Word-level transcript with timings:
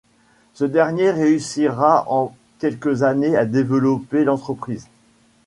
Ce 0.55 0.65
dernier 0.65 1.11
réussira 1.11 2.05
en 2.09 2.33
quelques 2.57 3.03
années 3.03 3.37
à 3.37 3.45
développer 3.45 4.23
l'entreprise. 4.23 4.87